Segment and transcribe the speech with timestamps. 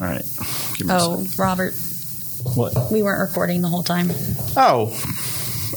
[0.00, 0.24] All right.
[0.76, 1.74] Give me a Oh, Robert.
[2.54, 2.92] What?
[2.92, 4.10] we weren't recording the whole time.
[4.56, 4.92] Oh.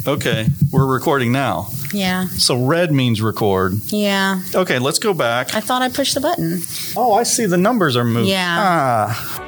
[0.05, 0.47] Okay.
[0.71, 1.67] We're recording now.
[1.92, 3.74] Yeah, So red means record.
[3.87, 4.42] yeah.
[4.53, 5.55] Okay, let's go back.
[5.55, 6.61] I thought I pushed the button.
[6.95, 8.29] Oh, I see the numbers are moving.
[8.29, 8.55] Yeah.
[8.59, 9.45] Ah.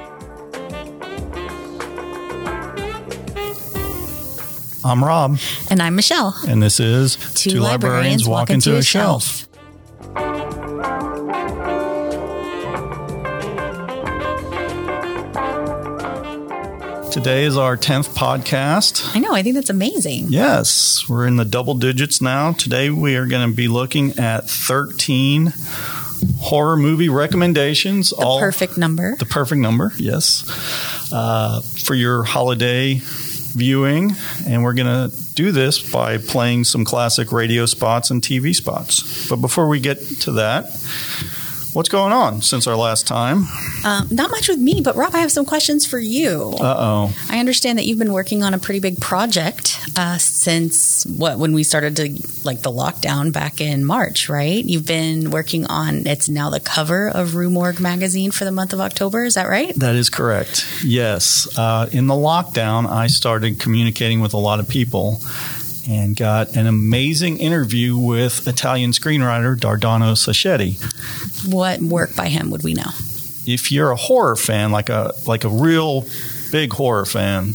[4.84, 5.38] I'm Rob,
[5.70, 6.36] And I'm Michelle.
[6.48, 9.48] and this is Two, librarians, walk into a shelf.
[17.22, 19.16] Today is our 10th podcast.
[19.16, 19.32] I know.
[19.32, 20.30] I think that's amazing.
[20.30, 22.54] Yes, we're in the double digits now.
[22.54, 25.54] Today we are going to be looking at 13
[26.40, 28.10] horror movie recommendations.
[28.10, 29.16] The perfect number.
[29.18, 30.50] The perfect number, yes,
[31.14, 34.16] uh, for your holiday viewing.
[34.48, 39.30] And we're going to do this by playing some classic radio spots and TV spots.
[39.30, 40.72] But before we get to that,
[41.74, 43.46] what's going on since our last time?
[43.86, 46.54] Um, not much with me, but Rob, I have some questions for you.
[46.60, 47.14] Uh oh.
[47.30, 51.54] I understand that you've been working on a pretty big project uh, since what when
[51.54, 54.64] we started to like the lockdown back in March, right?
[54.64, 58.74] You've been working on it's now the cover of Rue Morgue magazine for the month
[58.74, 59.24] of October.
[59.24, 59.74] Is that right?
[59.76, 60.68] That is correct.
[60.84, 61.48] Yes.
[61.58, 65.20] Uh, in the lockdown, I started communicating with a lot of people
[65.88, 70.80] and got an amazing interview with Italian screenwriter Dardano Sacchetti.
[71.52, 72.92] What work by him would we know?
[73.46, 76.06] If you're a horror fan, like a like a real
[76.52, 77.54] big horror fan,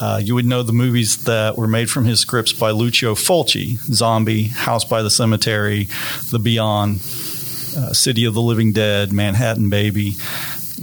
[0.00, 3.78] uh, you would know the movies that were made from his scripts by Lucio Fulci:
[3.92, 5.88] Zombie, House by the Cemetery,
[6.30, 10.16] The Beyond, uh, City of the Living Dead, Manhattan Baby,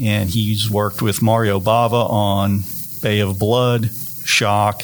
[0.02, 2.64] and he's worked with Mario Bava on
[3.02, 3.92] Bay of Blood,
[4.26, 4.82] Shock,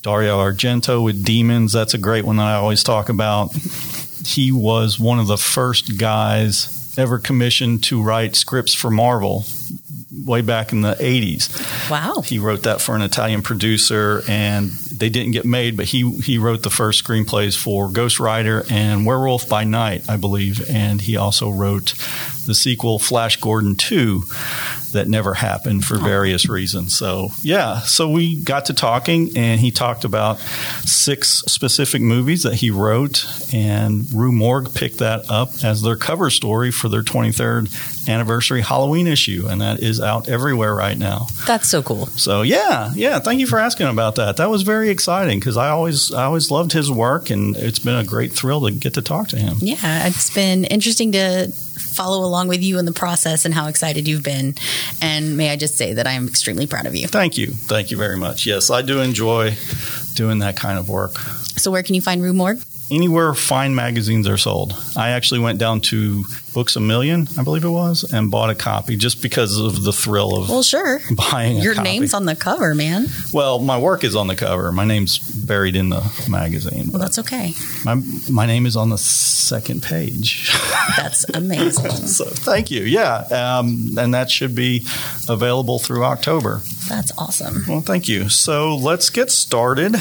[0.00, 1.72] Dario Argento with Demons.
[1.72, 3.54] That's a great one that I always talk about.
[4.24, 9.44] He was one of the first guys ever commissioned to write scripts for Marvel
[10.24, 11.90] way back in the 80s.
[11.90, 12.22] Wow.
[12.22, 15.76] He wrote that for an Italian producer, and they didn't get made.
[15.76, 20.16] But he he wrote the first screenplays for Ghost Rider and Werewolf by Night, I
[20.16, 21.94] believe, and he also wrote
[22.46, 24.24] the sequel Flash Gordon Two
[24.96, 26.52] that never happened for various oh.
[26.52, 26.96] reasons.
[26.96, 30.38] So yeah, so we got to talking, and he talked about
[30.84, 36.30] six specific movies that he wrote, and Rue Morgue picked that up as their cover
[36.30, 41.26] story for their 23rd anniversary Halloween issue, and that is out everywhere right now.
[41.46, 42.06] That's so cool.
[42.06, 43.18] So yeah, yeah.
[43.18, 44.36] Thank you for asking about that.
[44.36, 47.96] That was very exciting because I always, I always loved his work, and it's been
[47.96, 49.56] a great thrill to get to talk to him.
[49.60, 54.06] Yeah, it's been interesting to follow along with you in the process and how excited
[54.08, 54.54] you've been.
[55.00, 57.08] And may I just say that I am extremely proud of you.
[57.08, 58.46] Thank you, thank you very much.
[58.46, 59.54] Yes, I do enjoy
[60.14, 61.16] doing that kind of work.
[61.56, 62.62] So, where can you find Rue Morgue?
[62.90, 64.74] Anywhere fine magazines are sold.
[64.96, 66.24] I actually went down to
[66.56, 69.92] Books a Million, I believe it was, and bought a copy just because of the
[69.92, 71.00] thrill of Well, sure.
[71.30, 73.08] buying a Your name's on the cover, man.
[73.30, 74.72] well, my work is on the cover.
[74.72, 76.90] My name's buried in the magazine.
[76.90, 77.52] Well, that's okay.
[77.84, 77.96] My
[78.30, 80.50] my name is on the second page.
[80.96, 81.90] That's amazing.
[82.06, 82.84] So thank you.
[82.84, 83.16] Yeah,
[83.58, 84.86] um, and that should be
[85.28, 86.62] available through October.
[86.88, 87.64] That's awesome.
[87.68, 88.30] Well, thank you.
[88.30, 89.94] So let's get started.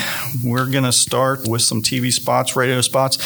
[0.43, 3.17] We're going to start with some TV spots, radio spots.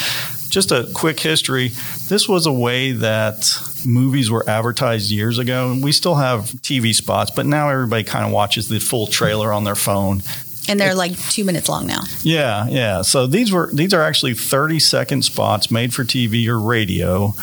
[0.50, 1.68] Just a quick history.
[2.08, 3.56] This was a way that
[3.86, 5.70] movies were advertised years ago.
[5.70, 9.52] and We still have TV spots, but now everybody kind of watches the full trailer
[9.52, 10.22] on their phone.
[10.68, 12.02] And they're like two minutes long now.
[12.22, 13.02] Yeah, yeah.
[13.02, 17.34] So these were these are actually 30 second spots made for TV or radio,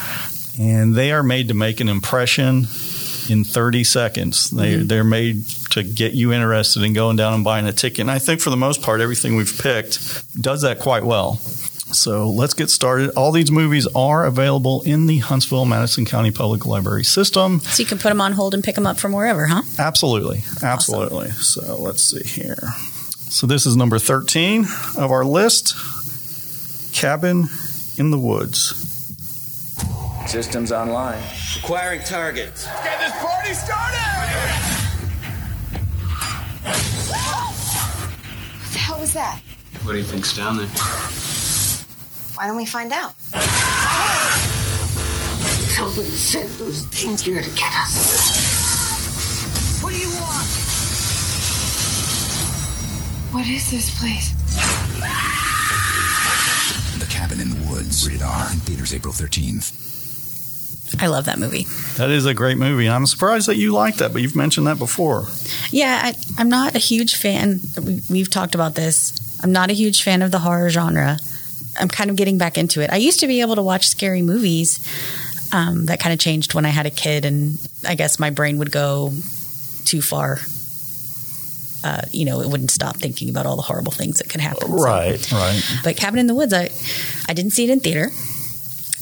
[0.60, 2.68] and they are made to make an impression
[3.30, 4.50] in 30 seconds.
[4.50, 4.88] They mm-hmm.
[4.88, 8.00] they're made to get you interested in going down and buying a ticket.
[8.00, 11.42] And I think for the most part everything we've picked does that quite well.
[11.92, 13.12] So let's get started.
[13.12, 17.60] All these movies are available in the Huntsville Madison County Public Library system.
[17.62, 19.62] So you can put them on hold and pick them up from wherever, huh?
[19.80, 20.44] Absolutely.
[20.62, 21.32] Absolutely.
[21.32, 22.58] So let's see here.
[23.30, 24.66] So this is number 13
[24.98, 25.76] of our list
[26.94, 27.48] Cabin
[27.98, 28.84] in the Woods.
[30.28, 31.22] Systems online.
[31.58, 32.66] Acquiring targets.
[32.84, 33.98] Get this party started!
[38.60, 39.40] What the hell was that?
[39.84, 40.68] What do you think's down there?
[42.38, 43.16] Why don't we find out?
[45.74, 49.82] Somebody sent those things here to get us.
[49.82, 50.46] What do you want?
[53.34, 54.34] What is this place?
[57.00, 58.08] The Cabin in the Woods.
[58.08, 58.52] Rated R.
[58.52, 59.74] In theaters April 13th.
[61.02, 61.64] I love that movie.
[61.96, 62.88] That is a great movie.
[62.88, 65.26] I'm surprised that you like that, but you've mentioned that before.
[65.72, 67.62] Yeah, I, I'm not a huge fan.
[67.84, 69.12] We, we've talked about this.
[69.42, 71.18] I'm not a huge fan of the horror genre.
[71.80, 72.90] I'm kind of getting back into it.
[72.92, 74.80] I used to be able to watch scary movies,
[75.52, 77.58] Um, that kind of changed when I had a kid, and
[77.88, 79.14] I guess my brain would go
[79.86, 80.40] too far.
[81.84, 84.68] Uh, you know, it wouldn't stop thinking about all the horrible things that could happen.
[84.68, 85.62] So- Right, right.
[85.84, 86.70] but Cabin in the Woods, I,
[87.30, 88.12] I didn't see it in theater.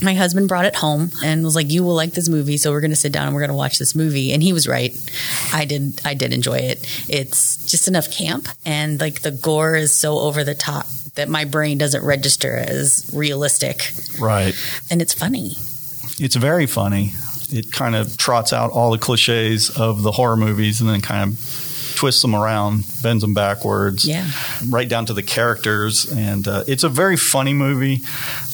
[0.02, 2.82] My husband brought it home and was like, "You will like this movie, so we're
[2.82, 4.96] going to sit down and we're going to watch this movie." And he was right.
[5.54, 6.02] I did.
[6.04, 6.86] I did enjoy it.
[7.08, 11.46] It's just enough camp, and like the gore is so over the top that my
[11.46, 14.54] brain doesn't register as realistic, Right.
[14.92, 15.56] and it's funny.
[16.20, 17.14] It's very funny.
[17.52, 21.32] It kind of trots out all the cliches of the horror movies and then kind
[21.32, 21.40] of
[21.96, 24.30] twists them around, bends them backwards, Yeah.
[24.70, 26.06] right down to the characters.
[26.12, 28.02] And uh, it's a very funny movie.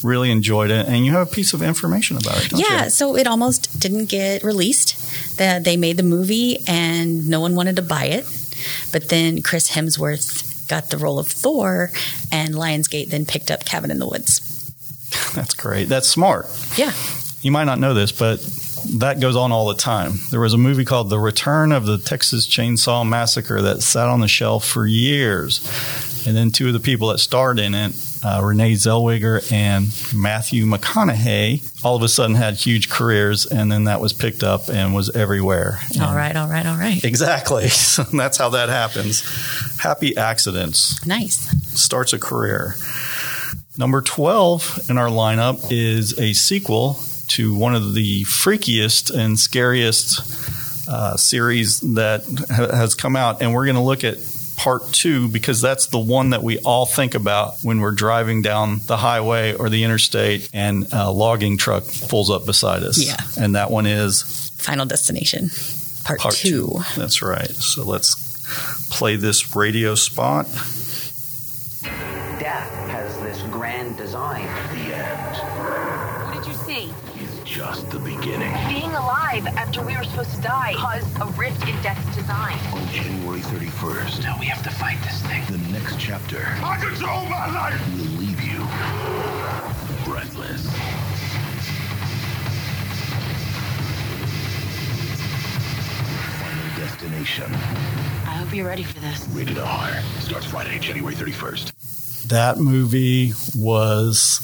[0.03, 0.87] Really enjoyed it.
[0.87, 2.89] And you have a piece of information about it, don't yeah, you?
[2.89, 4.97] so it almost didn't get released.
[5.37, 8.25] That they made the movie and no one wanted to buy it.
[8.91, 11.91] But then Chris Hemsworth got the role of Thor,
[12.31, 14.39] and Lionsgate then picked up Cabin in the Woods.
[15.35, 15.89] That's great.
[15.89, 16.45] That's smart.
[16.77, 16.93] Yeah,
[17.41, 18.39] You might not know this, but
[18.99, 20.13] that goes on all the time.
[20.29, 24.19] There was a movie called The Return of the Texas Chainsaw Massacre that sat on
[24.21, 25.59] the shelf for years.
[26.27, 30.65] And then two of the people that starred in it, uh, Renee Zellweger and Matthew
[30.65, 33.47] McConaughey, all of a sudden had huge careers.
[33.47, 35.79] And then that was picked up and was everywhere.
[35.99, 37.03] all And- right, all right, all right.
[37.03, 37.63] Exactly.
[38.13, 39.23] That's how that happens.
[39.79, 41.49] Happy accidents Nice.
[41.79, 42.75] starts a career.
[43.77, 46.99] Number 12 in our lineup is a sequel
[47.35, 50.19] to one of the freakiest and scariest
[50.87, 53.41] uh, series that ha- has come out.
[53.41, 54.17] And we're going to look at
[54.57, 58.79] part two because that's the one that we all think about when we're driving down
[58.85, 63.03] the highway or the interstate and a logging truck pulls up beside us.
[63.03, 63.43] Yeah.
[63.43, 65.49] And that one is Final Destination,
[66.03, 66.67] part, part two.
[66.67, 66.79] two.
[66.95, 67.49] That's right.
[67.49, 70.45] So let's play this radio spot.
[79.31, 82.57] Alive after we were supposed to die caused a rift in death's design.
[82.73, 85.43] On January 31st, Now we have to fight this thing.
[85.49, 88.59] the next chapter I control my life will leave you
[90.05, 90.67] breathless.
[96.39, 97.53] Final Destination.
[97.53, 99.27] I hope you're ready for this.
[99.29, 100.01] Rated R.
[100.19, 102.27] Starts Friday, January 31st.
[102.27, 104.39] That movie was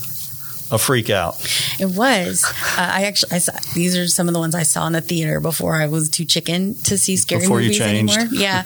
[0.71, 1.35] a freak out.
[1.79, 2.43] It was.
[2.43, 5.01] Uh, I actually, I saw, these are some of the ones I saw in the
[5.01, 8.27] theater before I was too chicken to see scary Before you movies anymore.
[8.31, 8.63] Yeah,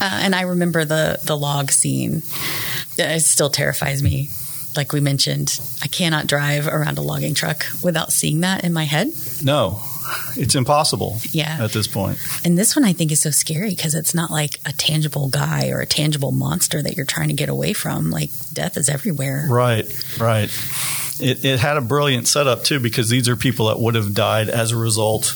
[0.00, 2.22] uh, and I remember the the log scene.
[2.98, 4.30] It still terrifies me.
[4.76, 8.84] Like we mentioned, I cannot drive around a logging truck without seeing that in my
[8.84, 9.08] head.
[9.42, 9.82] No,
[10.36, 11.58] it's impossible Yeah.
[11.60, 12.18] at this point.
[12.44, 15.70] And this one I think is so scary because it's not like a tangible guy
[15.70, 18.10] or a tangible monster that you're trying to get away from.
[18.10, 19.46] Like death is everywhere.
[19.50, 19.86] Right,
[20.20, 20.50] right.
[21.20, 24.48] It, it had a brilliant setup too because these are people that would have died
[24.48, 25.34] as a result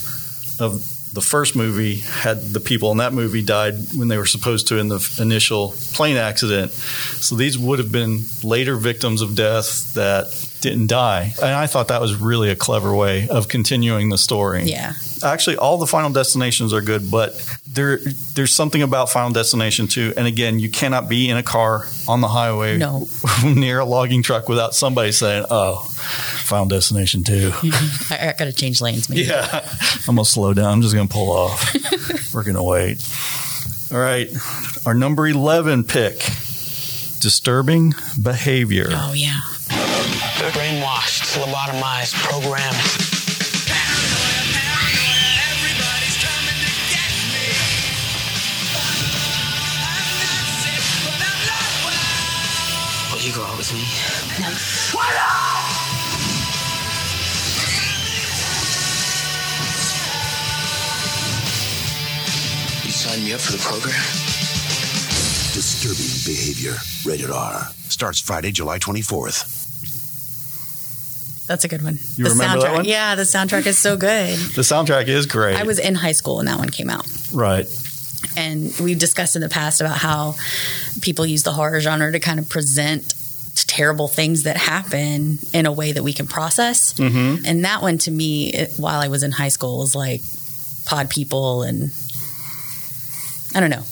[0.59, 1.97] of the first movie.
[1.97, 5.75] Had the people in that movie died when they were supposed to in the initial
[5.93, 10.27] plane accident, so these would have been later victims of death that
[10.64, 11.32] didn't die.
[11.40, 14.64] And I thought that was really a clever way of continuing the story.
[14.64, 14.94] Yeah.
[15.22, 17.31] actually all the final destinations are good but
[17.72, 17.99] there
[18.34, 22.20] there's something about final destination two and again you cannot be in a car on
[22.20, 23.06] the highway No.
[23.44, 25.76] near a logging truck without somebody saying oh
[26.44, 27.52] final destination two
[28.11, 29.08] I, I got to change lanes.
[29.08, 29.22] Maybe.
[29.22, 29.61] yeah
[30.08, 31.72] i'm gonna slow down i'm just gonna pull off
[32.34, 32.99] we're gonna wait
[33.93, 34.28] all right
[34.87, 36.18] our number 11 pick
[37.21, 39.40] disturbing behavior Oh yeah.
[40.53, 42.77] Brainwashed, lobotomized, programmed.
[53.11, 53.81] Will you go out with me?
[54.93, 55.15] What?
[62.85, 63.95] You signed me up for the program?
[65.55, 66.77] Disturbing behavior.
[67.07, 67.69] Rated R.
[67.89, 69.63] Starts Friday, July 24th.
[71.47, 71.99] That's a good one.
[72.17, 72.85] You the remember soundtrack, that one?
[72.85, 74.39] Yeah, the soundtrack is so good.
[74.55, 77.07] the soundtrack is great I was in high school when that one came out.
[77.33, 77.67] right
[78.37, 80.37] And we've discussed in the past about how
[81.03, 83.15] people use the horror genre to kind of present
[83.55, 86.95] terrible things that happen in a way that we can process.
[86.95, 87.45] mm-hmm.
[87.45, 90.23] And that one to me, it, while I was in high school, was like
[90.87, 91.91] pod people and
[93.55, 93.85] I don't know.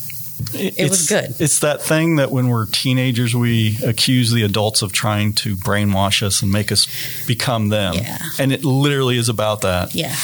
[0.55, 1.35] It, was good.
[1.41, 6.23] It's that thing that when we're teenagers, we accuse the adults of trying to brainwash
[6.23, 6.87] us and make us
[7.27, 7.95] become them.
[7.95, 8.19] Yeah.
[8.39, 9.95] And it literally is about that.
[9.95, 10.15] Yeah.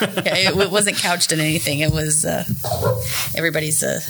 [0.00, 1.80] yeah it, it wasn't couched in anything.
[1.80, 2.44] It was uh,
[3.36, 4.00] everybody's uh,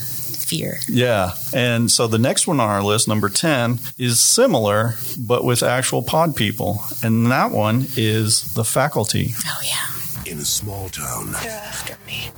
[0.46, 0.78] fear.
[0.88, 1.32] Yeah.
[1.52, 6.02] And so the next one on our list, number 10, is similar, but with actual
[6.02, 6.80] pod people.
[7.02, 9.34] And that one is The Faculty.
[9.46, 10.30] Oh, yeah.
[10.30, 12.30] In a small town, They're after me.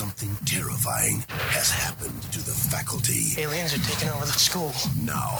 [0.00, 3.36] Something terrifying has happened to the faculty.
[3.36, 4.72] Aliens are taking over the school.
[5.04, 5.36] Now,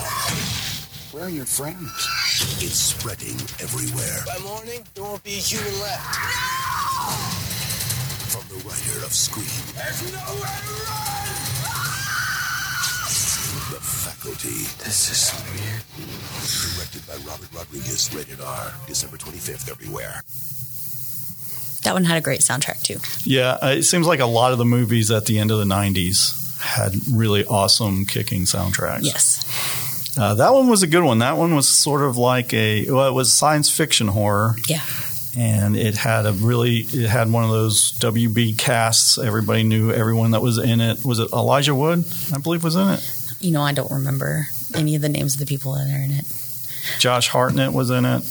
[1.16, 1.88] Where are your friends?
[2.60, 4.20] it's spreading everywhere.
[4.28, 6.04] By morning, there won't be a human left.
[6.12, 7.08] No!
[8.28, 11.24] From the writer of Scream, There's nowhere to run!
[13.72, 15.88] The Faculty, This is weird.
[16.76, 20.20] directed by Robert Rodriguez, rated R, December 25th everywhere.
[21.82, 22.98] That one had a great soundtrack too.
[23.28, 26.58] Yeah, it seems like a lot of the movies at the end of the 90s
[26.60, 29.04] had really awesome kicking soundtracks.
[29.04, 30.16] Yes.
[30.18, 31.18] Uh, that one was a good one.
[31.18, 34.56] That one was sort of like a, well, it was science fiction horror.
[34.66, 34.82] Yeah.
[35.36, 39.16] And it had a really, it had one of those WB casts.
[39.16, 41.04] Everybody knew everyone that was in it.
[41.04, 42.04] Was it Elijah Wood?
[42.34, 43.08] I believe was in it.
[43.40, 46.10] You know, I don't remember any of the names of the people that are in
[46.10, 46.26] it.
[46.98, 48.22] Josh Hartnett was in it.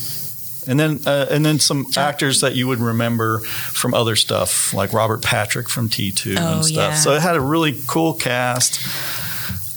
[0.69, 4.93] And then, uh, and then some actors that you would remember from other stuff, like
[4.93, 6.75] Robert Patrick from T2 Oh, and stuff.
[6.75, 6.93] yeah.
[6.95, 8.79] So it had a really cool cast,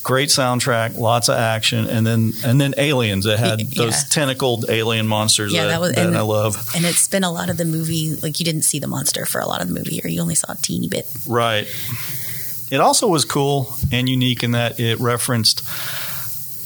[0.02, 3.24] great soundtrack, lots of action, and then and then aliens.
[3.24, 4.08] It had those yeah.
[4.10, 6.56] tentacled alien monsters Yeah, that, that was- that and- I love.
[6.76, 9.40] And it's been a lot of the movie, like you didn't see the monster for
[9.40, 11.08] a lot of the movie, or you only saw a teeny bit.
[11.26, 11.66] Right.
[12.70, 15.62] It also was cool and unique in that it referenced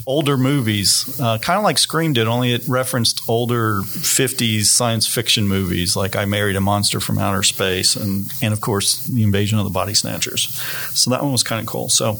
[0.06, 5.48] older movies, uh, kind of like Scream did, only it referenced older 50s science fiction
[5.48, 9.58] movies like I Married a Monster from Outer Space and, and of course, The Invasion
[9.58, 10.48] of the Body Snatchers.
[10.94, 11.88] So that one was kind of cool.
[11.88, 12.18] So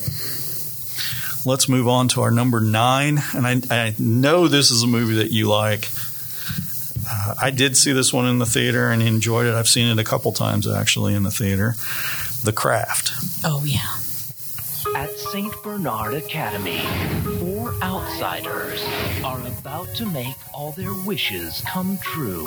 [1.49, 3.21] let's move on to our number nine.
[3.35, 5.89] And I, I know this is a movie that you like.
[7.09, 9.55] Uh, I did see this one in the theater and enjoyed it.
[9.55, 11.77] I've seen it a couple times actually in the theater.
[12.43, 13.13] The Craft.
[13.45, 13.97] Oh yeah.
[14.95, 15.53] At St.
[15.63, 16.81] Bernard Academy,
[17.67, 18.85] four outsiders
[19.25, 22.45] are about to make all their wishes come true.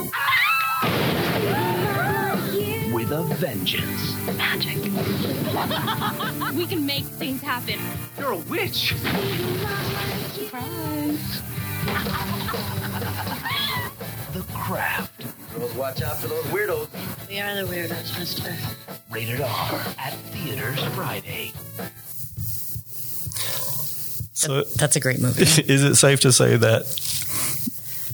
[2.93, 4.15] With a vengeance.
[4.37, 4.77] Magic.
[6.55, 7.79] we can make things happen.
[8.17, 8.93] You're a witch!
[14.33, 15.25] The Craft.
[15.53, 16.87] Girls, watch out for those weirdos.
[17.27, 18.55] We are the weirdos, mister.
[19.09, 21.51] Rated R at theaters Friday.
[24.39, 25.41] So That's a great movie.
[25.71, 26.83] is it safe to say that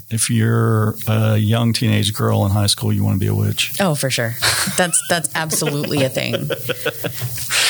[0.10, 3.75] if you're a young teenage girl in high school, you want to be a witch?
[3.79, 4.36] Oh, for sure.
[4.75, 6.34] That's that's absolutely a thing.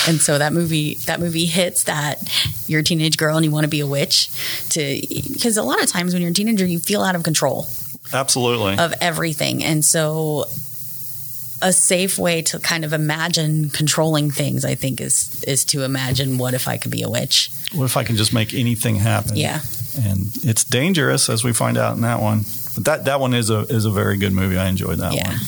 [0.08, 2.22] And so that movie that movie hits that
[2.68, 4.30] you're a teenage girl and you want to be a witch
[4.70, 5.02] to
[5.34, 7.68] because a lot of times when you're a teenager you feel out of control
[8.14, 8.78] Absolutely.
[8.78, 9.64] of everything.
[9.64, 10.46] And so
[11.62, 16.38] a safe way to kind of imagine controlling things I think is is to imagine
[16.38, 17.50] what if I could be a witch.
[17.74, 19.38] what if I can just make anything happen?
[19.38, 19.62] Yeah.
[19.98, 22.44] And it's dangerous, as we find out in that one.
[22.76, 24.58] But that, that one is a is a very good movie.
[24.58, 25.30] I enjoyed that Yeah.
[25.30, 25.40] one.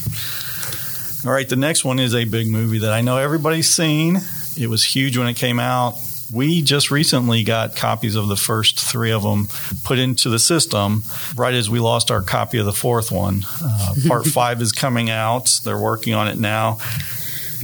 [1.25, 4.21] All right, the next one is a big movie that I know everybody's seen.
[4.57, 5.95] It was huge when it came out.
[6.33, 9.47] We just recently got copies of the first three of them
[9.83, 11.03] put into the system
[11.35, 13.45] right as we lost our copy of the fourth one.
[13.61, 15.59] Uh, part five is coming out.
[15.63, 16.79] They're working on it now.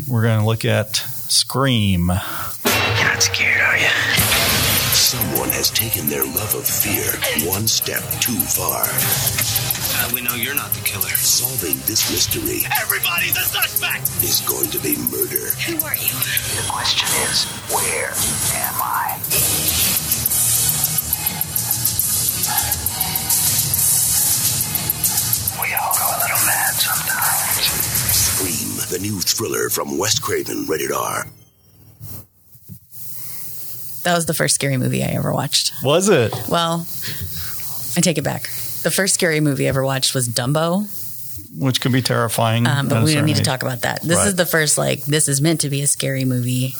[0.07, 2.07] We're going to look at Scream.
[2.07, 4.12] You're not scared, are you?
[5.13, 7.05] Someone has taken their love of fear
[7.47, 8.81] one step too far.
[9.93, 11.13] How do we know you're not the killer?
[11.21, 14.09] Solving this mystery Everybody's a suspect!
[14.25, 15.53] is going to be murder.
[15.69, 16.17] Who are you?
[16.57, 18.09] The question is, where
[18.57, 19.21] am I?
[25.61, 27.69] We all go a little mad sometimes.
[28.17, 31.27] Scream, the new thriller from Wes Craven, rated R.
[34.03, 35.73] That was the first scary movie I ever watched.
[35.83, 36.33] Was it?
[36.49, 36.85] Well,
[37.95, 38.43] I take it back.
[38.83, 40.85] The first scary movie I ever watched was Dumbo,
[41.57, 42.67] Which could be terrifying.
[42.67, 44.01] um, but we don't need to talk about that.
[44.01, 44.27] This Right.
[44.27, 46.75] is the first like this is meant to be a scary movie.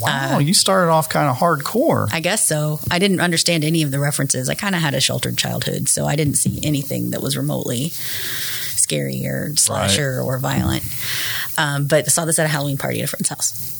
[0.00, 2.08] Wow, Uh, you started off kind of hardcore.
[2.12, 2.80] I guess so.
[2.90, 4.48] I didn't understand any of the references.
[4.50, 7.90] I kind of had a sheltered childhood, so I didn't see anything that was remotely
[8.76, 10.82] scary or slasher or violent.
[11.56, 13.74] Um, but I saw this at a Halloween party at a friend's house.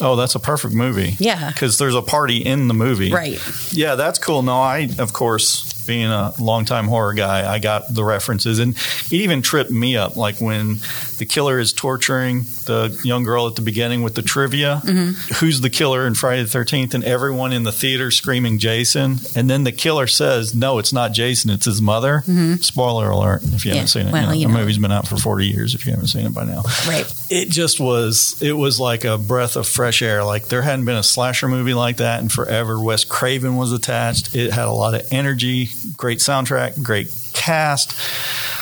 [0.00, 1.16] Oh, that's a perfect movie.
[1.18, 1.50] Yeah.
[1.50, 3.12] Because there's a party in the movie.
[3.12, 3.40] Right.
[3.72, 4.42] Yeah, that's cool.
[4.42, 8.58] No, I, of course, being a longtime horror guy, I got the references.
[8.58, 10.16] And it even tripped me up.
[10.16, 10.78] Like when
[11.18, 15.34] the killer is torturing the young girl at the beginning with the trivia Mm-hmm.
[15.36, 16.94] who's the killer in Friday the 13th?
[16.94, 19.16] And everyone in the theater screaming Jason.
[19.34, 22.22] And then the killer says, no, it's not Jason, it's his mother.
[22.60, 23.68] Spoiler alert if you Mm-hmm.
[23.68, 24.12] Yeah, haven't seen it.
[24.12, 24.58] well, You know, you the know.
[24.60, 27.06] movie's been out for 40 years if you haven't seen it by now Right.
[27.30, 30.96] it just was it was like a breath of fresh air like there hadn't been
[30.96, 34.94] a slasher movie like that in forever wes craven was attached it had a lot
[34.94, 37.94] of energy great soundtrack great cast.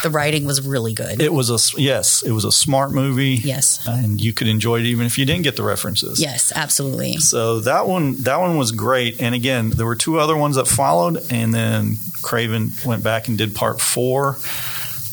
[0.03, 1.21] The writing was really good.
[1.23, 3.37] It was a yes, it was a smart movie.
[3.43, 3.87] Yes.
[3.87, 6.21] and you could enjoy it even if you didn't get the references.
[6.21, 7.17] yes, absolutely.
[7.19, 9.21] So that one, that one was great.
[9.21, 13.39] And again, there were two other ones that followed, and then Craven went back and
[13.39, 14.37] did part four.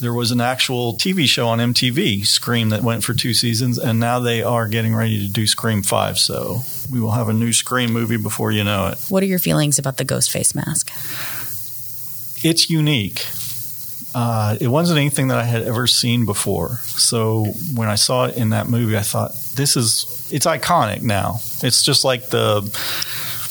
[0.02, 4.00] There was an actual TV show on MTV, Scream, that went for two seasons, and
[4.00, 6.18] now they are getting ready to do Scream Five.
[6.18, 8.98] So we will have a new Scream movie before you know it.
[9.10, 10.92] What are your feelings about the ghost face mask?
[12.44, 13.26] It's unique.
[14.14, 16.78] Uh, it wasn't anything that I had ever seen before.
[16.84, 17.46] So
[17.76, 21.40] when I saw it in that movie, I thought, this is, it's iconic now.
[21.64, 22.62] It's just like the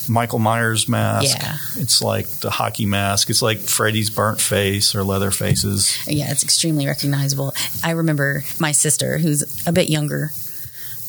[0.09, 1.39] Michael Myers mask.
[1.39, 1.57] Yeah.
[1.77, 3.31] It's like the hockey mask.
[3.31, 5.97] It's like Freddy's burnt face or leather faces.
[6.07, 7.55] Yeah, it's extremely recognizable.
[7.83, 10.33] I remember my sister, who's a bit younger,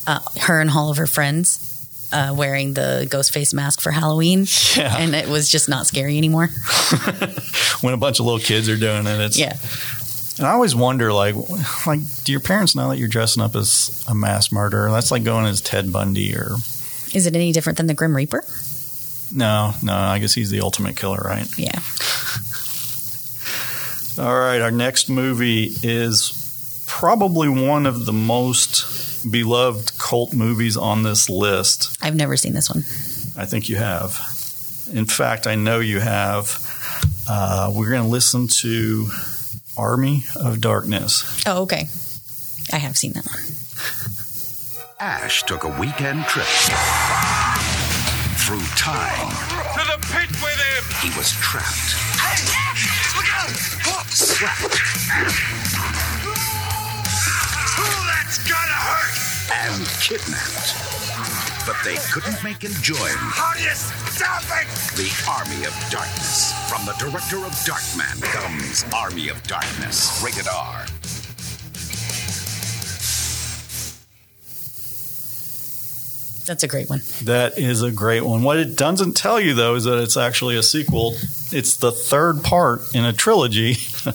[0.06, 1.71] uh, her and all of her friends
[2.12, 4.46] uh, wearing the ghost face mask for Halloween.
[4.76, 4.96] Yeah.
[4.98, 6.46] And it was just not scary anymore.
[7.80, 9.56] when a bunch of little kids are doing it, it's Yeah.
[10.38, 11.34] And I always wonder, like,
[11.86, 14.90] like, do your parents know that you're dressing up as a mass murderer?
[14.90, 16.54] That's like going as Ted Bundy or
[17.12, 18.44] Is it any different than the Grim Reaper?
[19.34, 19.94] no, no.
[19.94, 21.46] I guess he's the ultimate killer, right?
[21.58, 21.78] Yeah.
[24.18, 26.41] All right, our next movie is
[26.98, 31.96] probably one of the most beloved cult movies on this list.
[32.02, 32.80] I've never seen this one.
[33.34, 34.12] I think you have.
[34.92, 36.60] In fact, I know you have.
[37.28, 39.08] Uh, we're going to listen to
[39.76, 41.42] Army of Darkness.
[41.46, 41.88] Oh, okay.
[42.72, 43.42] I have seen that one.
[45.00, 46.46] Ash took a weekend trip
[48.44, 49.30] through time.
[49.74, 50.84] To the pit with him!
[51.00, 51.96] He was trapped,
[53.16, 53.56] Look out!
[54.12, 54.78] slapped,
[58.32, 59.32] That's gotta hurt!
[59.52, 60.72] and kidnapped.
[61.66, 64.66] But they couldn't make him join How do you stop it?
[64.96, 66.54] the Army of Darkness.
[66.70, 70.86] From the director of Darkman comes Army of Darkness, rated R.
[76.46, 77.02] That's a great one.
[77.24, 78.42] That is a great one.
[78.42, 81.12] What it doesn't tell you, though, is that it's actually a sequel.
[81.52, 83.76] It's the third part in a trilogy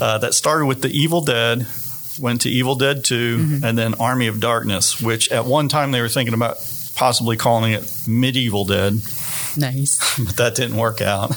[0.00, 1.66] uh, that started with The Evil Dead,
[2.18, 3.64] went to Evil Dead 2, mm-hmm.
[3.64, 6.56] and then Army of Darkness, which at one time they were thinking about
[6.94, 9.00] possibly calling it Medieval Dead,
[9.56, 10.18] Nice.
[10.24, 11.30] but that didn't work out.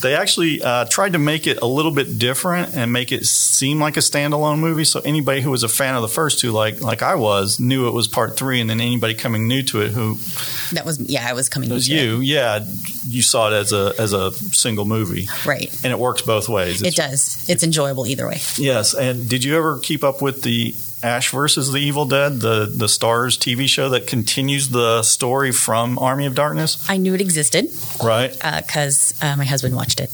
[0.00, 3.80] they actually uh, tried to make it a little bit different and make it seem
[3.80, 4.84] like a standalone movie.
[4.84, 7.88] So anybody who was a fan of the first two, like like I was, knew
[7.88, 10.16] it was part three, and then anybody coming new to it who
[10.72, 11.26] That was yeah.
[11.28, 11.70] I was coming.
[11.70, 12.64] it was you, yeah,
[13.06, 15.72] you saw it as a as a single movie, right?
[15.84, 16.82] and it works both ways.
[16.82, 17.48] It does.
[17.48, 18.40] It's enjoyable either way.
[18.56, 22.66] Yes, and did you ever keep up with the Ash versus the Evil Dead, the
[22.66, 26.84] the Starz TV show that continues the story from Army of Darkness?
[26.88, 27.70] I knew it existed
[28.02, 28.32] Right.
[28.32, 30.10] because uh, my husband watched it.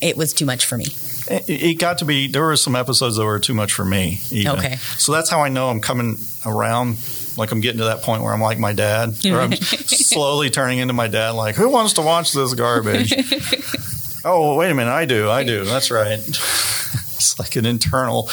[0.00, 0.86] It was too much for me.
[1.30, 4.20] It, it got to be there were some episodes that were too much for me.
[4.30, 4.52] even.
[4.58, 4.76] Okay.
[4.76, 6.98] so that's how I know I'm coming around.
[7.36, 10.78] Like I'm getting to that point where I'm like my dad, or I'm slowly turning
[10.78, 11.30] into my dad.
[11.30, 13.12] Like, who wants to watch this garbage?
[14.24, 15.64] oh, wait a minute, I do, I do.
[15.64, 16.18] That's right.
[16.18, 18.26] it's like an internal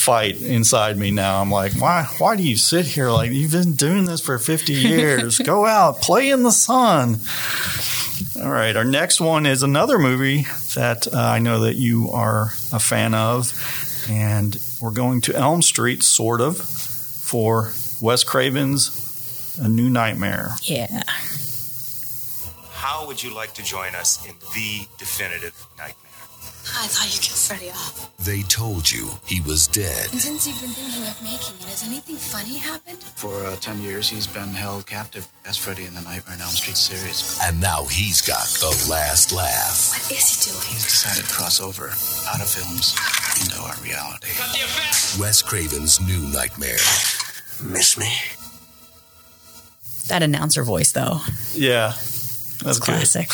[0.00, 1.40] fight inside me now.
[1.40, 2.04] I'm like, why?
[2.18, 5.38] Why do you sit here like you've been doing this for 50 years?
[5.44, 7.18] Go out, play in the sun.
[8.42, 10.42] All right, our next one is another movie
[10.74, 13.52] that uh, I know that you are a fan of,
[14.10, 20.50] and we're going to Elm Street, sort of, for Wes Craven's A New Nightmare.
[20.62, 21.02] Yeah.
[22.72, 26.09] How would you like to join us in the definitive nightmare?
[26.76, 28.16] I thought you killed Freddy off.
[28.18, 30.10] They told you he was dead.
[30.12, 32.98] And since you've been thinking of making it, has anything funny happened?
[33.02, 36.50] For uh, 10 years, he's been held captive as Freddy in the Nightmare on Elm
[36.50, 37.38] Street series.
[37.42, 39.90] And now he's got the last laugh.
[39.92, 40.62] What is he doing?
[40.68, 42.94] He's decided to cross over out of films
[43.42, 44.28] into our reality.
[45.20, 46.80] Wes Craven's new nightmare.
[47.64, 48.10] Miss me?
[50.08, 51.20] That announcer voice, though,
[51.54, 51.92] Yeah,
[52.62, 52.96] that's good.
[53.00, 53.30] classic.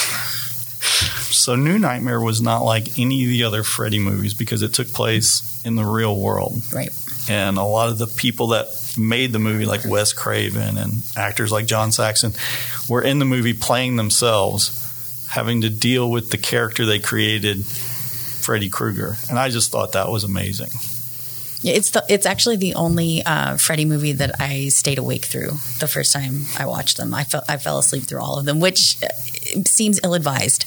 [1.32, 4.88] So, New Nightmare was not like any of the other Freddy movies because it took
[4.92, 6.62] place in the real world.
[6.72, 6.90] Right.
[7.28, 11.50] And a lot of the people that made the movie, like Wes Craven and actors
[11.50, 12.32] like John Saxon,
[12.88, 18.68] were in the movie playing themselves, having to deal with the character they created, Freddy
[18.68, 19.16] Krueger.
[19.28, 20.68] And I just thought that was amazing.
[21.62, 25.50] Yeah, it's the it's actually the only uh, Freddy movie that I stayed awake through
[25.80, 27.12] the first time I watched them.
[27.14, 29.08] I fell I fell asleep through all of them, which uh,
[29.64, 30.64] seems ill advised.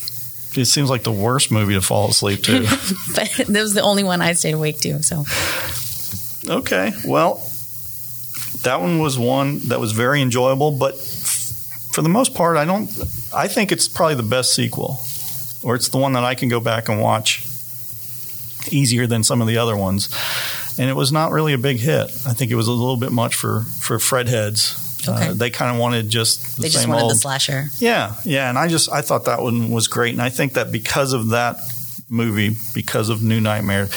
[0.55, 2.61] It seems like the worst movie to fall asleep to.
[3.15, 5.03] but that was the only one I stayed awake to.
[5.03, 5.23] So
[6.47, 7.35] Okay, well,
[8.63, 12.65] that one was one that was very enjoyable, but f- for the most part, I
[12.65, 12.89] don't.
[13.33, 14.99] I think it's probably the best sequel,
[15.61, 17.45] or it's the one that I can go back and watch
[18.71, 20.09] easier than some of the other ones.
[20.79, 22.05] And it was not really a big hit.
[22.25, 24.85] I think it was a little bit much for for Fred heads.
[25.07, 25.27] Okay.
[25.29, 27.67] Uh, they kind of wanted just the They just wanted old the slasher.
[27.79, 30.71] yeah, yeah, and I just I thought that one was great, and I think that
[30.71, 31.57] because of that
[32.09, 33.87] movie, because of New Nightmare,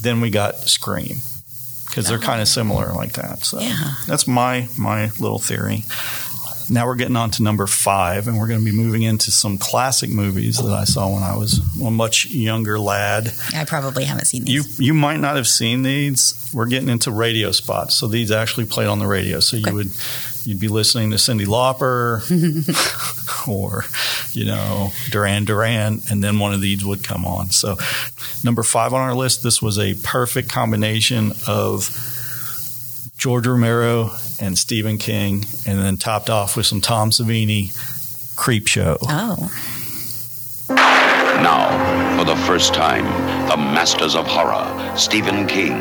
[0.00, 1.18] then we got Scream
[1.86, 3.44] because they're kind of similar like that.
[3.44, 3.94] So Yeah.
[4.06, 5.84] that's my my little theory.
[6.70, 9.56] Now we're getting on to number five, and we're going to be moving into some
[9.58, 13.32] classic movies that I saw when I was a much younger lad.
[13.54, 14.80] I probably haven't seen You these.
[14.80, 16.34] you might not have seen these.
[16.52, 19.40] We're getting into radio spots, so these actually played on the radio.
[19.40, 19.88] So you would
[20.44, 22.22] you'd be listening to Cyndi Lauper
[23.48, 23.84] or
[24.32, 27.50] you know Duran Duran, and then one of these would come on.
[27.50, 27.76] So
[28.44, 31.90] number five on our list, this was a perfect combination of
[33.18, 37.74] George Romero and Stephen King, and then topped off with some Tom Savini.
[38.36, 38.96] Creepshow.
[39.02, 39.50] Oh,
[40.68, 43.04] Now, for the first time,
[43.48, 45.72] the masters of horror, Stephen King,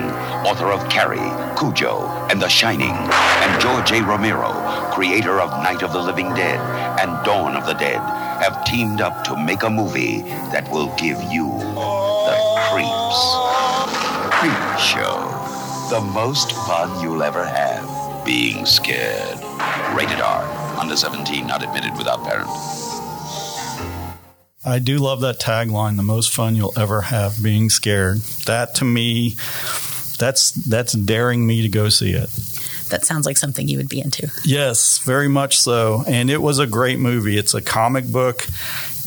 [0.44, 4.02] author of Carrie, Cujo, and The Shining, and George A.
[4.04, 4.52] Romero,
[4.92, 6.60] creator of Night of the Living Dead
[7.00, 8.00] and Dawn of the Dead,
[8.42, 10.22] have teamed up to make a movie
[10.52, 11.46] that will give you
[12.26, 12.38] the
[12.72, 13.20] creeps.
[14.34, 15.37] Creepshow.
[15.90, 19.38] The most fun you'll ever have being scared.
[19.96, 20.44] Rated R.
[20.78, 22.50] Under 17, not admitted without parent.
[24.66, 28.18] I do love that tagline, the most fun you'll ever have being scared.
[28.48, 29.38] That to me
[30.20, 32.30] that's that's daring me to go see it.
[32.90, 34.32] That sounds like something you would be into.
[34.44, 36.04] Yes, very much so.
[36.08, 37.38] And it was a great movie.
[37.38, 38.48] It's a comic book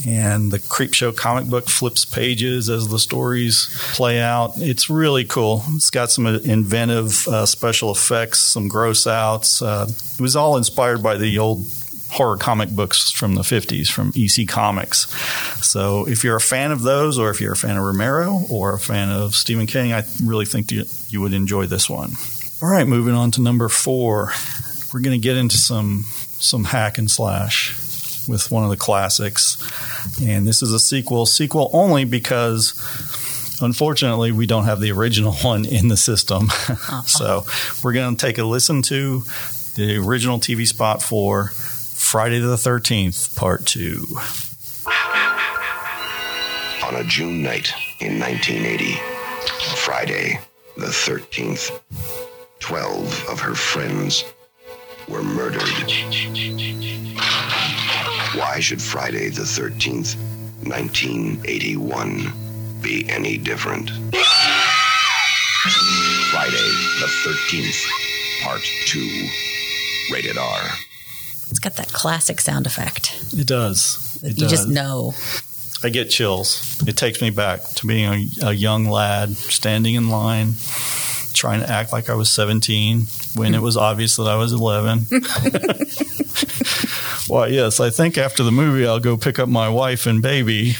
[0.07, 4.53] and the Creepshow comic book flips pages as the stories play out.
[4.57, 5.63] It's really cool.
[5.75, 9.61] It's got some inventive uh, special effects, some gross outs.
[9.61, 11.67] Uh, it was all inspired by the old
[12.11, 15.07] horror comic books from the 50s from EC Comics.
[15.65, 18.75] So if you're a fan of those, or if you're a fan of Romero or
[18.75, 22.13] a fan of Stephen King, I really think you, you would enjoy this one.
[22.63, 24.33] All right, moving on to number four.
[24.93, 26.05] We're going to get into some
[26.41, 27.75] some hack and slash
[28.29, 29.57] with one of the classics,
[30.23, 31.25] and this is a sequel.
[31.25, 32.75] Sequel only because,
[33.63, 36.51] unfortunately, we don't have the original one in the system.
[36.51, 37.03] Uh-huh.
[37.03, 37.47] so
[37.83, 39.21] we're going to take a listen to
[39.77, 44.05] the original TV spot for Friday the Thirteenth Part Two.
[46.85, 48.99] On a June night in 1980,
[49.77, 50.41] Friday
[50.77, 51.71] the 13th,
[52.61, 54.25] 12 of her friends
[55.09, 55.63] were murdered.
[58.39, 60.17] Why should Friday the 13th,
[60.65, 62.33] 1981
[62.81, 63.91] be any different?
[66.31, 66.71] Friday
[67.01, 67.85] the 13th,
[68.45, 69.29] Part 2,
[70.13, 70.61] rated R.
[71.51, 73.19] It's got that classic sound effect.
[73.37, 74.21] It does.
[74.23, 74.51] It you does.
[74.51, 75.15] just know.
[75.83, 76.81] I get chills.
[76.87, 80.53] It takes me back to being a, a young lad standing in line,
[81.33, 83.03] trying to act like I was 17
[83.35, 85.07] when it was obvious that I was 11.
[87.27, 90.75] Why, yes, I think after the movie, I'll go pick up my wife and baby,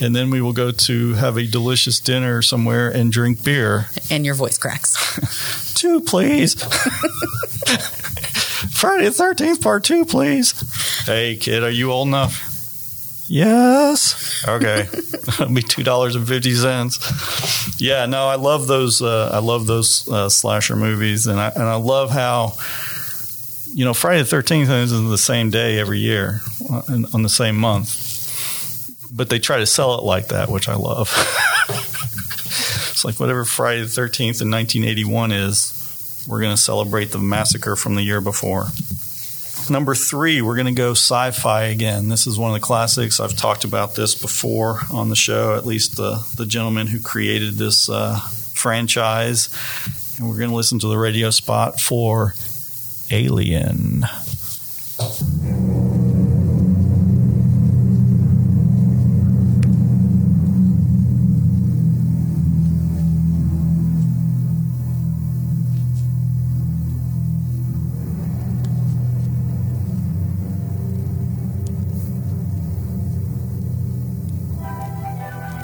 [0.00, 3.88] and then we will go to have a delicious dinner somewhere and drink beer.
[4.10, 5.72] And your voice cracks.
[5.74, 6.54] Two, please.
[8.74, 10.52] Friday the 13th, part two, please.
[11.06, 12.53] Hey, kid, are you old enough?
[13.34, 14.44] Yes.
[14.46, 14.82] Okay.
[15.12, 17.80] It'll be two dollars and fifty cents.
[17.80, 18.06] Yeah.
[18.06, 19.02] No, I love those.
[19.02, 22.52] Uh, I love those uh, slasher movies, and I and I love how
[23.74, 27.28] you know Friday the Thirteenth is the same day every year uh, on on the
[27.28, 31.08] same month, but they try to sell it like that, which I love.
[32.92, 37.74] it's like whatever Friday the Thirteenth in 1981 is, we're going to celebrate the massacre
[37.74, 38.66] from the year before.
[39.70, 42.08] Number three, we're going to go sci fi again.
[42.08, 43.18] This is one of the classics.
[43.18, 47.54] I've talked about this before on the show, at least the, the gentleman who created
[47.54, 48.18] this uh,
[48.52, 49.48] franchise.
[50.18, 52.34] And we're going to listen to the radio spot for
[53.10, 54.04] Alien.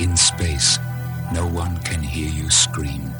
[0.01, 0.79] In space,
[1.31, 3.13] no one can hear you scream.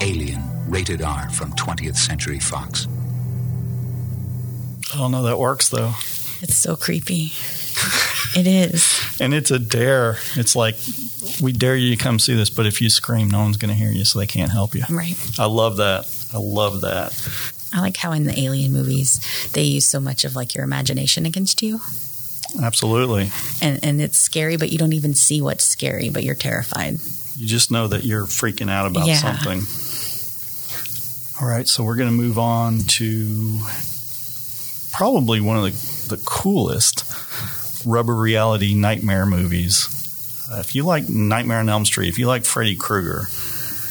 [0.00, 2.88] Alien, rated R from 20th Century Fox.
[4.94, 5.92] I don't know that works though.
[6.40, 7.32] It's so creepy.
[8.34, 9.00] It is.
[9.20, 10.16] And it's a dare.
[10.34, 10.74] It's like,
[11.40, 13.74] we dare you to come see this, but if you scream, no one's going to
[13.76, 14.82] hear you, so they can't help you.
[14.90, 15.16] Right.
[15.38, 16.08] I love that.
[16.32, 17.12] I love that.
[17.72, 19.20] I like how in the alien movies
[19.52, 21.80] they use so much of like your imagination against you.
[22.60, 23.30] Absolutely.
[23.60, 26.98] And and it's scary, but you don't even see what's scary, but you're terrified.
[27.36, 29.16] you just know that you're freaking out about Yeah.
[29.16, 29.62] something.
[31.40, 33.60] All right, so we're going to move on to
[34.92, 37.04] probably one of the, the coolest
[37.86, 39.88] rubber reality nightmare movies.
[40.52, 43.22] Uh, if you like Nightmare on Elm Street, if you like Freddy Krueger,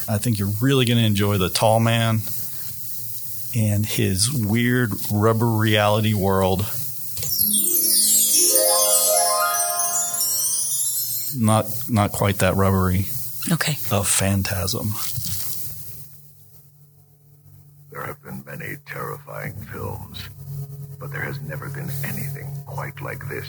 [0.07, 2.19] I think you're really going to enjoy The Tall Man
[3.55, 6.65] and his weird rubber reality world.
[11.35, 13.07] Not not quite that rubbery
[13.51, 13.77] Okay.
[13.91, 14.93] of Phantasm.
[17.91, 20.19] There have been many terrifying films,
[20.99, 23.47] but there has never been anything quite like this.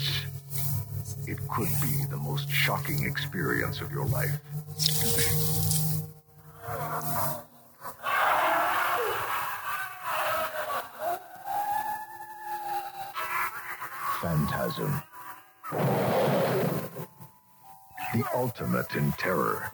[1.26, 4.38] It could be the most shocking experience of your life.
[14.20, 15.02] Phantasm.
[18.12, 19.70] The ultimate in terror.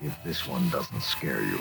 [0.00, 1.55] If this one doesn't scare you,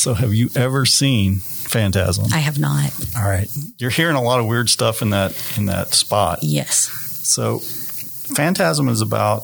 [0.00, 2.32] So, have you ever seen Phantasm?
[2.32, 2.90] I have not.
[3.18, 6.38] All right, you're hearing a lot of weird stuff in that in that spot.
[6.40, 6.88] Yes.
[7.22, 9.42] So, Phantasm is about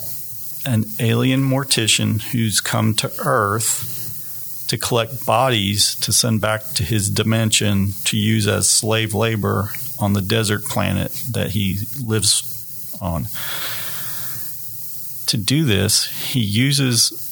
[0.64, 7.11] an alien mortician who's come to Earth to collect bodies to send back to his
[7.11, 13.27] dimension to use as slave labor on the desert planet that he lives on.
[15.27, 17.26] To do this, he uses.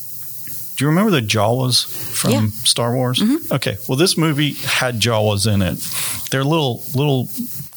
[0.76, 2.46] Do you remember the Jawas from Yeah.
[2.64, 3.22] Star Wars?
[3.52, 5.78] Okay, well, this movie had Jawas in it.
[6.30, 7.26] They're little little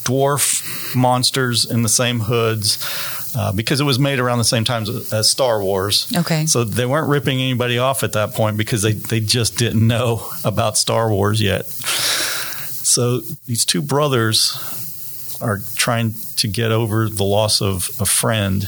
[0.04, 2.80] dwarf monsters in the same hoods
[3.38, 6.12] uh, because it was made around the same time as, as Star Wars.
[6.16, 6.46] Okay.
[6.48, 10.28] So they weren't ripping anybody off at that point because they, they just didn't know
[10.44, 11.66] about Star Wars yet.
[11.68, 18.68] So these two brothers are trying to get over the loss of a friend,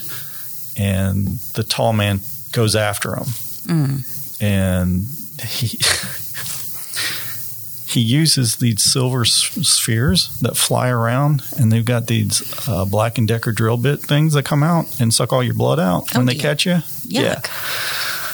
[0.77, 2.19] and the tall man
[2.51, 3.23] goes after him.
[3.65, 4.15] Mm.
[4.41, 5.05] And
[5.45, 5.77] he.
[7.87, 9.31] He uses these silver s-
[9.67, 14.33] spheres that fly around, and they've got these uh, Black and Decker drill bit things
[14.35, 16.81] that come out and suck all your blood out when they catch you.
[17.05, 17.39] Yeah.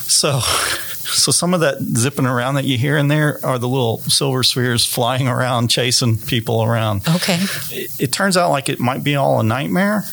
[0.01, 3.99] So, so some of that zipping around that you hear in there are the little
[3.99, 7.07] silver spheres flying around, chasing people around.
[7.07, 7.37] Okay.
[7.71, 10.03] It, it turns out like it might be all a nightmare,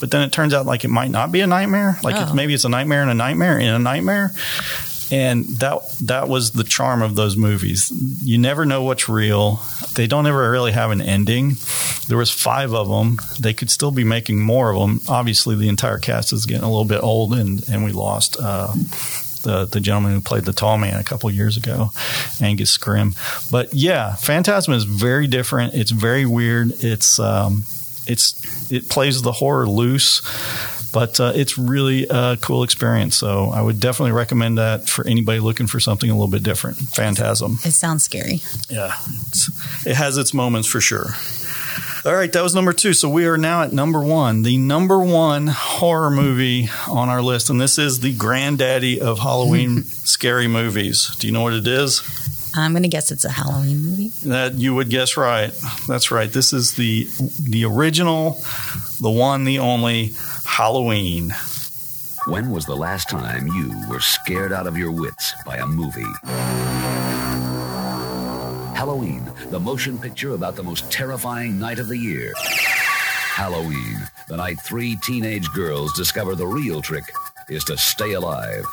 [0.00, 2.00] but then it turns out like it might not be a nightmare.
[2.02, 2.34] Like it's, Oh.
[2.34, 4.32] maybe it's a nightmare and a nightmare in a nightmare.
[5.10, 7.90] And that that was the charm of those movies.
[8.22, 9.60] You never know what's real.
[9.94, 11.56] They don't ever really have an ending.
[12.08, 13.18] There was five of them.
[13.40, 15.00] They could still be making more of them.
[15.08, 18.72] Obviously, the entire cast is getting a little bit old, and and we lost uh,
[19.42, 21.90] the the gentleman who played the tall man a couple years ago,
[22.40, 23.16] Angus Scrimm.
[23.50, 25.74] But yeah, Phantasm is very different.
[25.74, 26.72] It's very weird.
[26.84, 27.64] It's um,
[28.06, 30.22] it's it plays the horror loose,
[30.92, 33.16] but uh, it's really a cool experience.
[33.16, 36.78] So I would definitely recommend that for anybody looking for something a little bit different.
[36.78, 37.58] Phantasm.
[37.64, 38.42] It sounds scary.
[38.68, 38.94] Yeah,
[39.28, 41.06] it's, it has its moments for sure.
[42.04, 42.92] All right, that was number two.
[42.92, 47.50] So we are now at number one, the number one horror movie on our list,
[47.50, 51.14] and this is the granddaddy of Halloween scary movies.
[51.16, 52.02] Do you know what it is?
[52.56, 54.08] I'm going to guess it's a Halloween movie.
[54.24, 55.52] That you would guess right.
[55.86, 56.32] That's right.
[56.32, 57.08] This is the
[57.42, 58.40] the original,
[59.00, 60.12] the one, the only
[60.48, 61.32] Halloween.
[62.26, 66.02] When was the last time you were scared out of your wits by a movie?
[68.74, 72.32] Halloween, the motion picture about the most terrifying night of the year.
[72.36, 77.04] Halloween, the night three teenage girls discover the real trick
[77.48, 78.64] is to stay alive.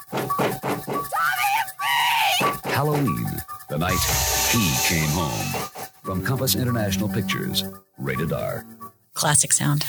[2.64, 3.28] Halloween,
[3.70, 4.02] the night
[4.50, 5.70] he came home.
[6.02, 7.64] From Compass International Pictures,
[8.00, 8.66] rated R.
[9.16, 9.86] Classic sound.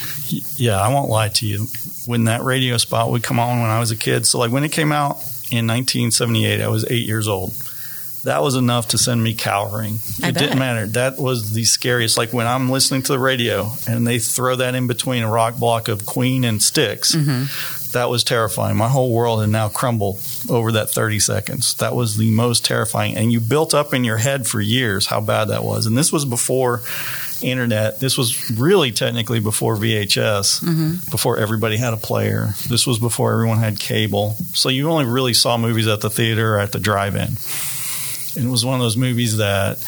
[0.56, 1.66] Yeah, I won't lie to you.
[2.06, 4.62] When that radio spot would come on when I was a kid, so like when
[4.62, 5.16] it came out
[5.50, 7.52] in 1978, I was eight years old.
[8.22, 9.98] That was enough to send me cowering.
[10.22, 10.42] I it bet.
[10.42, 10.86] didn't matter.
[10.86, 12.16] That was the scariest.
[12.16, 15.56] Like when I'm listening to the radio and they throw that in between a rock
[15.58, 17.92] block of Queen and Styx, mm-hmm.
[17.92, 18.76] that was terrifying.
[18.76, 21.74] My whole world had now crumbled over that 30 seconds.
[21.74, 23.16] That was the most terrifying.
[23.16, 25.86] And you built up in your head for years how bad that was.
[25.86, 26.82] And this was before
[27.42, 28.00] internet.
[28.00, 31.10] This was really technically before VHS, mm-hmm.
[31.10, 32.54] before everybody had a player.
[32.68, 34.36] This was before everyone had cable.
[34.54, 37.36] So you only really saw movies at the theater or at the drive in.
[38.36, 39.78] And it was one of those movies that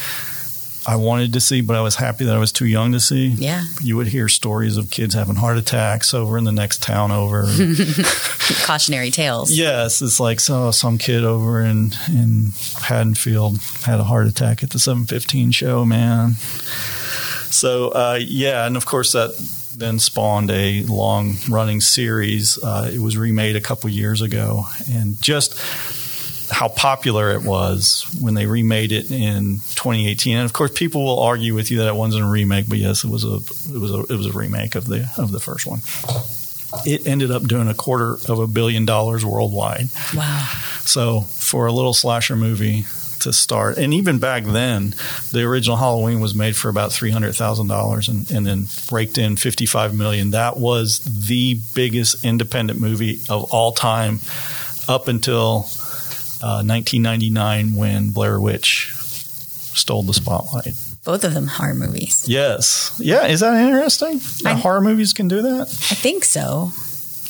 [0.88, 3.26] I wanted to see, but I was happy that I was too young to see.
[3.26, 3.64] Yeah.
[3.82, 7.42] You would hear stories of kids having heart attacks over in the next town over.
[8.64, 9.50] Cautionary tales.
[9.50, 14.70] yes, it's like so some kid over in in Haddonfield had a heart attack at
[14.70, 16.36] the 715 show, man.
[17.50, 19.34] So uh, yeah, and of course that
[19.76, 22.62] then spawned a long running series.
[22.62, 25.58] Uh, it was remade a couple years ago, and just
[26.50, 30.36] how popular it was when they remade it in 2018.
[30.36, 33.04] And of course, people will argue with you that it wasn't a remake, but yes,
[33.04, 33.36] it was a
[33.72, 35.80] it was a it was a remake of the of the first one.
[36.84, 39.88] It ended up doing a quarter of a billion dollars worldwide.
[40.14, 40.48] Wow.
[40.80, 42.84] So for a little slasher movie
[43.20, 44.94] to start, and even back then,
[45.32, 49.18] the original Halloween was made for about three hundred thousand dollars, and and then raked
[49.18, 50.30] in fifty five million.
[50.30, 54.20] That was the biggest independent movie of all time,
[54.88, 55.66] up until
[56.40, 60.74] uh, 1999 when Blair Witch stole the spotlight.
[61.04, 62.28] Both of them horror movies.
[62.28, 63.26] Yes, yeah.
[63.26, 64.20] Is that interesting?
[64.42, 65.62] That horror movies can do that.
[65.68, 66.72] I think so.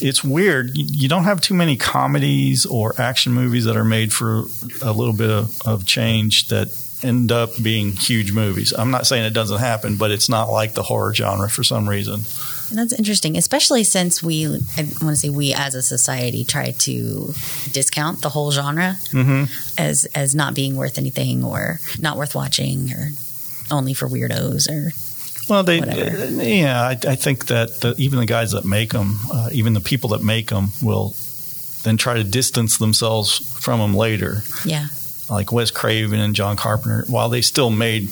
[0.01, 0.71] It's weird.
[0.75, 4.45] You, don't have too many comedies or action movies that are made for
[4.83, 6.69] a little bit of, of change that
[7.03, 8.73] end up being huge movies.
[8.73, 11.89] I'm not saying it doesn't happen, but it's not like the horror genre for some
[11.89, 12.23] reason.
[12.71, 16.73] And that's interesting, especially since we, I want to say we as a society try
[16.73, 17.33] to
[17.73, 19.45] discount the whole genre Mm-hmm.
[19.79, 23.11] as as not being worth anything or not worth watching or
[23.71, 24.93] only for weirdos or
[25.49, 26.27] Well, they, Whatever.
[26.43, 29.81] yeah, I, I think that the, even the guys that make them, uh, even the
[29.81, 31.15] people that make them, will
[31.85, 34.43] then try to distance themselves from them later.
[34.65, 34.89] yeah.
[35.31, 38.09] like Wes Craven and John Carpenter, while they still made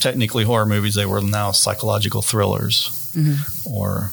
[0.00, 3.66] technically horror movies, they were now psychological thrillers Mhm.
[3.70, 4.10] or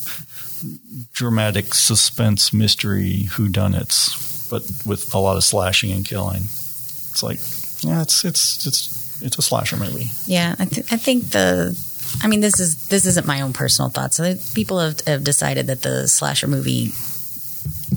[1.13, 6.43] dramatic suspense mystery whodunits, but with a lot of slashing and killing.
[6.43, 7.39] It's like,
[7.82, 10.12] yeah, it's it's it's it's a slasher movie.
[10.26, 11.78] Yeah, I, th- I think the.
[12.24, 14.17] I mean, this is this isn't my own personal thoughts.
[14.17, 16.91] So people have, have decided that the slasher movie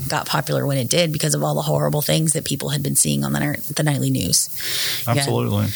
[0.08, 2.96] got popular when it did because of all the horrible things that people had been
[2.96, 4.50] seeing on the, the nightly news.
[5.00, 5.66] You got, Absolutely.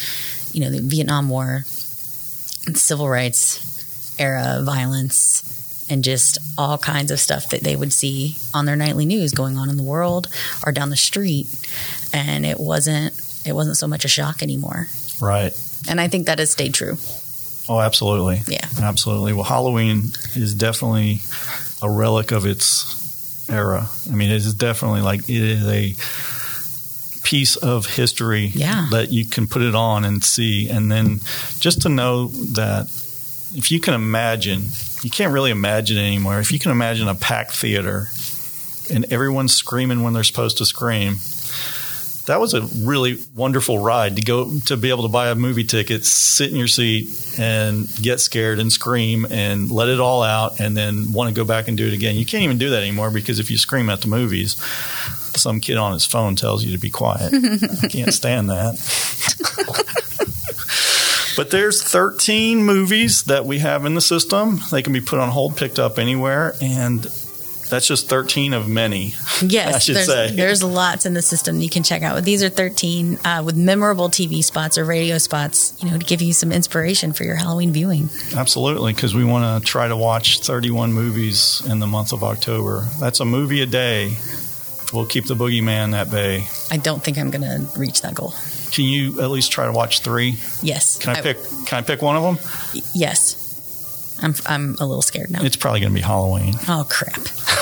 [0.53, 7.49] you know, the Vietnam War, civil rights era violence, and just all kinds of stuff
[7.49, 10.27] that they would see on their nightly news going on in the world
[10.65, 11.47] or down the street,
[12.13, 13.13] and it wasn't
[13.45, 14.87] it wasn't so much a shock anymore.
[15.21, 15.53] Right.
[15.89, 16.97] And I think that has stayed true.
[17.69, 18.41] Oh, absolutely.
[18.47, 18.67] Yeah.
[18.81, 19.33] Absolutely.
[19.33, 21.21] Well, Halloween is definitely
[21.81, 23.87] a relic of its era.
[24.11, 25.95] I mean, it is definitely like it is a
[27.23, 28.87] piece of history Yeah.
[28.91, 30.67] that you can put it on and see.
[30.69, 31.19] And then
[31.59, 32.87] just to know that
[33.53, 34.69] if you can imagine,
[35.03, 36.39] you can't really imagine it anymore.
[36.39, 38.09] If you can imagine a packed theater
[38.91, 41.17] and everyone's screaming when they're supposed to scream,
[42.29, 45.63] that was a really wonderful ride to go to be able to buy a movie
[45.63, 50.59] ticket, sit in your seat, and get scared and scream and let it all out,
[50.59, 52.15] and then want to go back and do it again.
[52.15, 54.57] You can't even do that anymore because if you scream at the movies,
[55.35, 57.33] some kid on his phone tells you to be quiet.
[57.33, 58.77] I can't stand that.
[61.35, 64.59] But there's 13 movies that we have in the system.
[64.71, 67.07] They can be put on hold, picked up anywhere, and
[67.69, 69.13] that's just 13 of many.
[69.41, 70.35] Yes, I should there's, say.
[70.35, 72.21] there's lots in the system you can check out.
[72.25, 76.21] These are 13 uh, with memorable TV spots or radio spots, you know, to give
[76.21, 78.09] you some inspiration for your Halloween viewing.
[78.35, 82.85] Absolutely, because we want to try to watch 31 movies in the month of October.
[82.99, 84.17] That's a movie a day.
[84.93, 86.47] We'll keep the boogeyman at bay.
[86.69, 88.33] I don't think I'm going to reach that goal.
[88.73, 90.35] Can you at least try to watch three?
[90.61, 90.97] Yes.
[90.97, 91.37] Can I pick?
[91.65, 92.37] Can I pick one of them?
[92.73, 93.45] y- Yes.
[94.21, 95.41] I'm, I'm a little scared now.
[95.43, 96.53] It's probably going to be Halloween.
[96.67, 97.15] Oh, crap.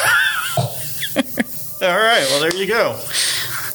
[1.82, 2.26] All right.
[2.30, 3.00] Well, there you go.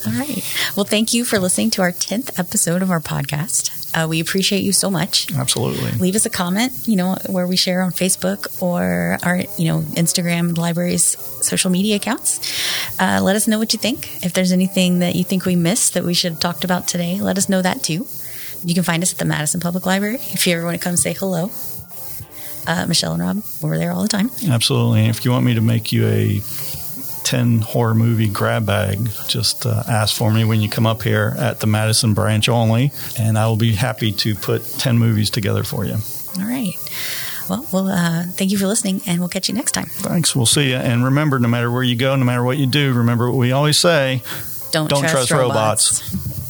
[0.06, 0.42] All right.
[0.76, 3.78] Well, thank you for listening to our 10th episode of our podcast.
[3.94, 5.32] Uh, we appreciate you so much.
[5.32, 5.92] Absolutely.
[5.92, 9.80] Leave us a comment, you know, where we share on Facebook or our, you know,
[9.92, 12.40] Instagram, the library's social media accounts.
[12.98, 14.24] Uh, let us know what you think.
[14.24, 17.20] If there's anything that you think we missed that we should have talked about today,
[17.20, 18.06] let us know that too.
[18.64, 20.16] You can find us at the Madison Public Library.
[20.16, 21.50] If you ever want to come say hello,
[22.66, 24.30] uh, Michelle and Rob, we're there all the time.
[24.48, 25.00] Absolutely.
[25.00, 26.40] And if you want me to make you a
[27.32, 31.34] 10 horror movie grab bag, just uh, ask for me when you come up here
[31.38, 35.64] at the Madison branch only, and I will be happy to put 10 movies together
[35.64, 35.94] for you.
[36.38, 36.74] All right.
[37.48, 39.86] Well, well, uh, thank you for listening, and we'll catch you next time.
[39.86, 40.36] Thanks.
[40.36, 40.76] We'll see you.
[40.76, 43.50] And remember, no matter where you go, no matter what you do, remember what we
[43.50, 44.20] always say
[44.70, 46.12] Don't, don't trust, trust robots.
[46.12, 46.41] robots.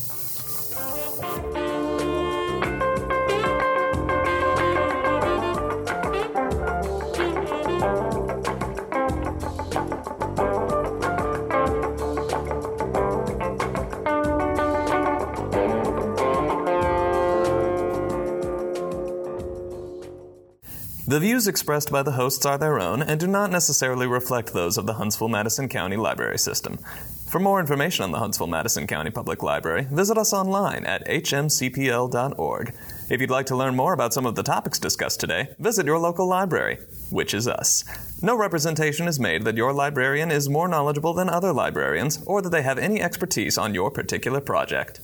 [21.43, 24.87] Views expressed by the hosts are their own and do not necessarily reflect those of
[24.87, 26.79] the Huntsville Madison County Library System.
[27.29, 32.75] For more information on the Huntsville Madison County Public Library, visit us online at hmcpl.org.
[33.11, 35.99] If you'd like to learn more about some of the topics discussed today, visit your
[35.99, 36.79] local library,
[37.11, 37.83] which is us.
[38.23, 42.51] No representation is made that your librarian is more knowledgeable than other librarians or that
[42.51, 45.01] they have any expertise on your particular project.